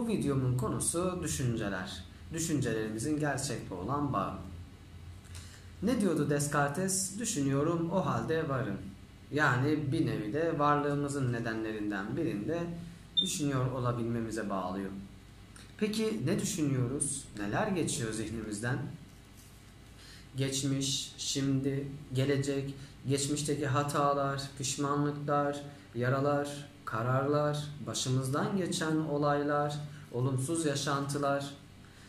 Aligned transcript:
Bu 0.00 0.08
videomun 0.08 0.56
konusu 0.56 1.20
düşünceler. 1.22 2.04
Düşüncelerimizin 2.32 3.20
gerçekle 3.20 3.74
olan 3.74 4.12
bağı. 4.12 4.34
Ne 5.82 6.00
diyordu 6.00 6.30
Descartes? 6.30 7.18
Düşünüyorum 7.18 7.90
o 7.90 8.06
halde 8.06 8.48
varım. 8.48 8.76
Yani 9.32 9.92
bir 9.92 10.06
nevi 10.06 10.32
de 10.32 10.58
varlığımızın 10.58 11.32
nedenlerinden 11.32 12.16
birinde 12.16 12.58
düşünüyor 13.22 13.72
olabilmemize 13.72 14.50
bağlıyor. 14.50 14.90
Peki 15.78 16.22
ne 16.26 16.40
düşünüyoruz? 16.40 17.24
Neler 17.38 17.68
geçiyor 17.68 18.12
zihnimizden? 18.12 18.78
Geçmiş, 20.36 21.14
şimdi, 21.18 21.88
gelecek, 22.12 22.74
geçmişteki 23.08 23.66
hatalar, 23.66 24.42
pişmanlıklar, 24.58 25.60
yaralar, 25.94 26.68
kararlar, 26.84 27.64
başımızdan 27.86 28.56
geçen 28.56 28.96
olaylar, 28.96 29.74
olumsuz 30.12 30.66
yaşantılar. 30.66 31.50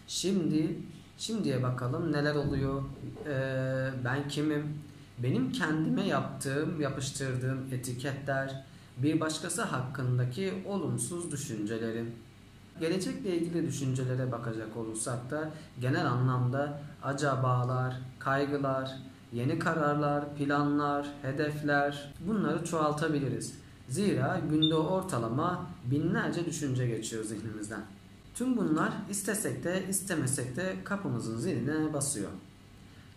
Şimdi, 0.07 0.79
şimdiye 1.17 1.63
bakalım 1.63 2.12
neler 2.12 2.35
oluyor, 2.35 2.84
ee, 3.27 3.89
ben 4.05 4.27
kimim, 4.27 4.77
benim 5.20 5.51
kendime 5.51 6.07
yaptığım, 6.07 6.81
yapıştırdığım 6.81 7.73
etiketler, 7.73 8.63
bir 8.98 9.20
başkası 9.20 9.62
hakkındaki 9.62 10.53
olumsuz 10.67 11.31
düşüncelerim. 11.31 12.12
Gelecekle 12.81 13.38
ilgili 13.38 13.67
düşüncelere 13.67 14.31
bakacak 14.31 14.77
olursak 14.77 15.31
da 15.31 15.52
genel 15.81 16.05
anlamda 16.05 16.81
acabalar, 17.04 18.02
kaygılar, 18.20 18.98
yeni 19.34 19.59
kararlar, 19.59 20.35
planlar, 20.35 21.07
hedefler 21.21 22.13
bunları 22.27 22.66
çoğaltabiliriz. 22.66 23.54
Zira 23.90 24.41
günde 24.49 24.76
ortalama 24.76 25.66
binlerce 25.85 26.45
düşünce 26.45 26.88
geçiyor 26.88 27.23
zihnimizden. 27.23 27.81
Tüm 28.35 28.57
bunlar 28.57 28.93
istesek 29.09 29.63
de 29.63 29.84
istemesek 29.90 30.55
de 30.55 30.76
kapımızın 30.84 31.38
ziline 31.38 31.93
basıyor. 31.93 32.29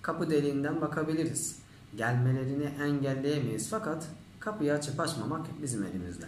Kapı 0.03 0.31
deliğinden 0.31 0.81
bakabiliriz. 0.81 1.59
Gelmelerini 1.97 2.71
engelleyemeyiz 2.83 3.71
fakat 3.71 4.07
kapıyı 4.41 4.73
açıp 4.73 5.01
açmamak 5.01 5.47
bizim 5.63 5.85
elimizde. 5.85 6.27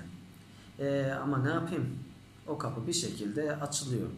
Ee, 0.79 1.13
ama 1.23 1.39
ne 1.39 1.51
yapayım? 1.51 1.87
O 2.49 2.59
kapı 2.59 2.87
bir 2.87 2.93
şekilde 2.93 3.57
açılıyor. 3.57 4.09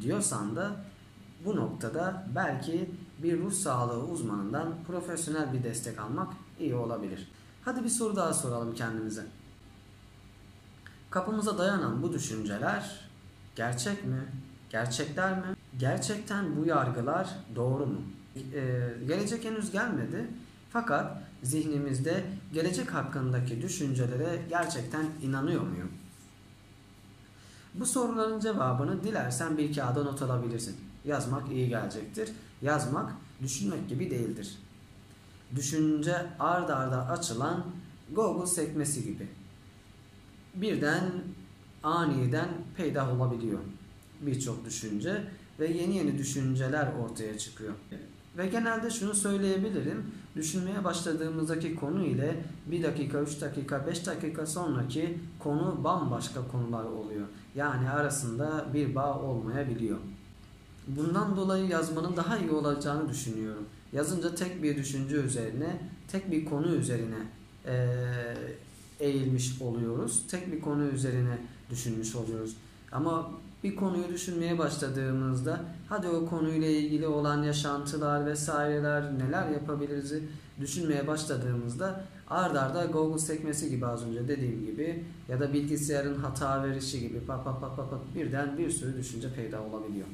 Diyorsan 0.00 0.56
da 0.56 0.76
bu 1.44 1.56
noktada 1.56 2.26
belki 2.34 2.90
bir 3.22 3.38
ruh 3.38 3.52
sağlığı 3.52 4.04
uzmanından 4.04 4.74
profesyonel 4.86 5.52
bir 5.52 5.64
destek 5.64 5.98
almak 6.00 6.32
iyi 6.60 6.74
olabilir. 6.74 7.28
Hadi 7.64 7.84
bir 7.84 7.88
soru 7.88 8.16
daha 8.16 8.34
soralım 8.34 8.74
kendimize. 8.74 9.26
Kapımıza 11.10 11.58
dayanan 11.58 12.02
bu 12.02 12.12
düşünceler 12.12 13.00
gerçek 13.56 14.04
mi? 14.04 14.24
Gerçekler 14.70 15.38
mi? 15.38 15.56
Gerçekten 15.78 16.56
bu 16.56 16.66
yargılar 16.66 17.28
doğru 17.56 17.86
mu? 17.86 18.00
Ee, 18.36 18.88
gelecek 19.06 19.44
henüz 19.44 19.70
gelmedi. 19.70 20.26
Fakat 20.72 21.22
zihnimizde 21.42 22.24
gelecek 22.52 22.94
hakkındaki 22.94 23.62
düşüncelere 23.62 24.42
gerçekten 24.48 25.06
inanıyor 25.22 25.62
muyum? 25.62 25.90
Bu 27.74 27.86
soruların 27.86 28.40
cevabını 28.40 29.04
dilersen 29.04 29.58
bir 29.58 29.74
kağıda 29.74 30.04
not 30.04 30.22
alabilirsin. 30.22 30.76
Yazmak 31.04 31.52
iyi 31.52 31.68
gelecektir. 31.68 32.30
Yazmak 32.62 33.12
düşünmek 33.42 33.88
gibi 33.88 34.10
değildir. 34.10 34.58
Düşünce 35.56 36.26
ard 36.38 36.68
arda 36.68 37.08
açılan 37.08 37.64
Google 38.12 38.46
sekmesi 38.46 39.04
gibi. 39.04 39.28
Birden 40.54 41.10
aniden 41.82 42.48
peydah 42.76 43.20
olabiliyor 43.20 43.60
birçok 44.20 44.64
düşünce 44.64 45.24
ve 45.60 45.66
yeni 45.66 45.96
yeni 45.96 46.18
düşünceler 46.18 46.92
ortaya 46.92 47.38
çıkıyor. 47.38 47.74
Ve 48.38 48.46
genelde 48.46 48.90
şunu 48.90 49.14
söyleyebilirim. 49.14 50.04
Düşünmeye 50.36 50.84
başladığımızdaki 50.84 51.74
konu 51.74 52.04
ile 52.04 52.44
1 52.66 52.82
dakika, 52.82 53.20
3 53.20 53.40
dakika, 53.40 53.86
5 53.86 54.06
dakika 54.06 54.46
sonraki 54.46 55.18
konu 55.38 55.84
bambaşka 55.84 56.40
konular 56.52 56.84
oluyor. 56.84 57.26
Yani 57.54 57.90
arasında 57.90 58.66
bir 58.74 58.94
bağ 58.94 59.18
olmayabiliyor. 59.18 59.98
Bundan 60.86 61.36
dolayı 61.36 61.68
yazmanın 61.68 62.16
daha 62.16 62.38
iyi 62.38 62.50
olacağını 62.50 63.08
düşünüyorum. 63.08 63.64
Yazınca 63.92 64.34
tek 64.34 64.62
bir 64.62 64.76
düşünce 64.76 65.16
üzerine, 65.16 65.80
tek 66.08 66.30
bir 66.30 66.44
konu 66.44 66.74
üzerine 66.74 67.16
eğilmiş 69.00 69.62
oluyoruz. 69.62 70.22
Tek 70.30 70.52
bir 70.52 70.60
konu 70.60 70.84
üzerine 70.84 71.38
düşünmüş 71.70 72.16
oluyoruz. 72.16 72.56
Ama 72.92 73.30
bir 73.64 73.76
konuyu 73.76 74.08
düşünmeye 74.08 74.58
başladığımızda 74.58 75.60
hadi 75.88 76.08
o 76.08 76.26
konuyla 76.26 76.68
ilgili 76.68 77.06
olan 77.06 77.42
yaşantılar 77.42 78.26
vesaireler 78.26 79.18
neler 79.18 79.48
yapabiliriz 79.48 80.14
düşünmeye 80.60 81.06
başladığımızda 81.06 82.04
ard 82.28 82.56
arda 82.56 82.84
Google 82.84 83.18
sekmesi 83.18 83.70
gibi 83.70 83.86
az 83.86 84.06
önce 84.06 84.28
dediğim 84.28 84.66
gibi 84.66 85.04
ya 85.28 85.40
da 85.40 85.52
bilgisayarın 85.52 86.18
hata 86.18 86.62
verişi 86.62 87.00
gibi 87.00 87.20
pat 87.20 87.44
pat 87.44 87.60
pat 87.60 87.76
pat, 87.76 88.00
birden 88.14 88.58
bir 88.58 88.70
sürü 88.70 88.98
düşünce 88.98 89.34
peyda 89.34 89.62
olabiliyor. 89.62 90.06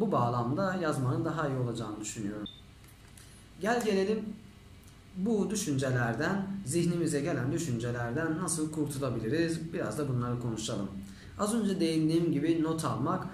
Bu 0.00 0.12
bağlamda 0.12 0.74
yazmanın 0.74 1.24
daha 1.24 1.48
iyi 1.48 1.58
olacağını 1.58 2.00
düşünüyorum. 2.00 2.48
Gel 3.60 3.84
gelelim 3.84 4.24
bu 5.16 5.50
düşüncelerden, 5.50 6.46
zihnimize 6.66 7.20
gelen 7.20 7.52
düşüncelerden 7.52 8.38
nasıl 8.38 8.72
kurtulabiliriz? 8.72 9.72
Biraz 9.72 9.98
da 9.98 10.08
bunları 10.08 10.40
konuşalım. 10.40 10.88
Az 11.38 11.54
önce 11.54 11.80
değindiğim 11.80 12.32
gibi 12.32 12.62
not 12.62 12.84
almak, 12.84 13.26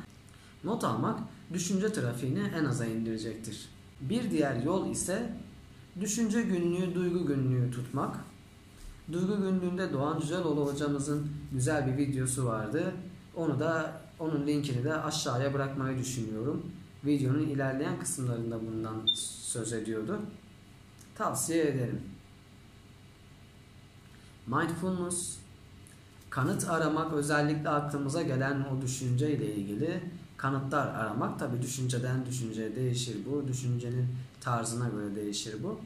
not 0.64 0.84
almak 0.84 1.20
düşünce 1.53 1.92
trafiğini 1.92 2.42
en 2.60 2.64
aza 2.64 2.86
indirecektir. 2.86 3.69
Bir 4.00 4.31
diğer 4.31 4.62
yol 4.62 4.91
ise 4.91 5.32
düşünce 6.00 6.42
günlüğü, 6.42 6.94
duygu 6.94 7.26
günlüğü 7.26 7.70
tutmak. 7.70 8.16
Duygu 9.12 9.36
günlüğünde 9.36 9.92
Doğan 9.92 10.20
Cüceloğlu 10.20 10.72
hocamızın 10.72 11.31
güzel 11.53 11.86
bir 11.86 11.97
videosu 11.97 12.44
vardı. 12.44 12.92
Onu 13.36 13.60
da 13.60 14.00
onun 14.19 14.47
linkini 14.47 14.84
de 14.84 14.94
aşağıya 14.94 15.54
bırakmayı 15.54 15.98
düşünüyorum. 15.98 16.72
Videonun 17.04 17.48
ilerleyen 17.48 18.00
kısımlarında 18.00 18.60
bundan 18.66 19.06
söz 19.15 19.72
ediyordu. 19.72 20.20
Tavsiye 21.15 21.65
ederim. 21.65 22.00
Mindfulness 24.47 25.38
kanıt 26.31 26.69
aramak 26.69 27.12
özellikle 27.12 27.69
aklımıza 27.69 28.22
gelen 28.22 28.61
o 28.61 28.83
düşünce 28.83 29.31
ile 29.31 29.55
ilgili 29.55 30.03
kanıtlar 30.37 30.87
aramak 30.87 31.39
tabi 31.39 31.62
düşünceden 31.62 32.27
düşünceye 32.27 32.77
değişir 32.77 33.16
bu. 33.31 33.49
Düşüncenin 33.49 34.06
tarzına 34.41 34.89
göre 34.89 35.16
değişir 35.16 35.56
bu. 35.62 35.81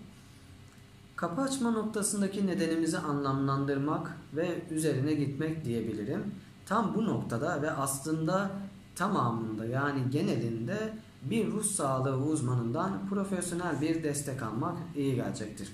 Kapı 1.17 1.41
açma 1.41 1.71
noktasındaki 1.71 2.47
nedenimizi 2.47 2.99
anlamlandırmak 2.99 4.17
ve 4.37 4.63
üzerine 4.71 5.15
gitmek 5.15 5.65
diyebilirim. 5.65 6.35
Tam 6.67 6.95
bu 6.95 7.07
noktada 7.07 7.63
ve 7.63 7.71
aslında 7.71 8.51
tamamında 8.97 9.65
yani 9.65 10.11
genelinde 10.11 10.93
bir 11.23 11.53
ruh 11.53 11.65
sağlığı 11.65 12.17
uzmanından 12.17 13.09
profesyonel 13.09 13.81
bir 13.81 14.03
destek 14.03 14.43
almak 14.43 14.77
iyi 14.97 15.15
gelecektir. 15.15 15.69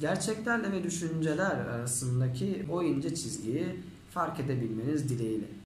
Gerçeklerle 0.00 0.72
ve 0.72 0.84
düşünceler 0.84 1.56
arasındaki 1.56 2.66
o 2.70 2.82
ince 2.82 3.14
çizgiyi 3.14 3.66
fark 4.10 4.40
edebilmeniz 4.40 5.08
dileğiyle. 5.08 5.61